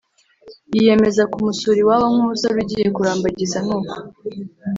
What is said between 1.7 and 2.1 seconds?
iwabo